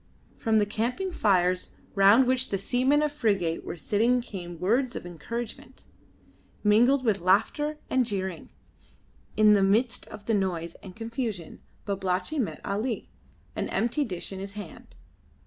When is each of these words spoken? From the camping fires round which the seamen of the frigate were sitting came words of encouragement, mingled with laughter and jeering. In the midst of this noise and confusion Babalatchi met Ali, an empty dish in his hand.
From 0.35 0.57
the 0.57 0.65
camping 0.65 1.11
fires 1.11 1.75
round 1.93 2.25
which 2.25 2.49
the 2.49 2.57
seamen 2.57 3.03
of 3.03 3.11
the 3.11 3.17
frigate 3.19 3.63
were 3.63 3.77
sitting 3.77 4.19
came 4.19 4.57
words 4.59 4.95
of 4.95 5.05
encouragement, 5.05 5.83
mingled 6.63 7.05
with 7.05 7.21
laughter 7.21 7.77
and 7.87 8.03
jeering. 8.03 8.49
In 9.37 9.53
the 9.53 9.61
midst 9.61 10.07
of 10.07 10.25
this 10.25 10.35
noise 10.35 10.73
and 10.81 10.95
confusion 10.95 11.61
Babalatchi 11.85 12.39
met 12.39 12.61
Ali, 12.65 13.09
an 13.55 13.69
empty 13.69 14.03
dish 14.03 14.31
in 14.31 14.39
his 14.39 14.53
hand. 14.53 14.95